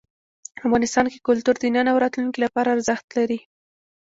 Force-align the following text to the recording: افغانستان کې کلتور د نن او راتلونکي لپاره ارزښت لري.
افغانستان 0.67 1.05
کې 1.11 1.23
کلتور 1.27 1.55
د 1.59 1.63
نن 1.75 1.85
او 1.91 1.97
راتلونکي 2.03 2.39
لپاره 2.45 2.73
ارزښت 2.75 3.07
لري. 3.17 3.39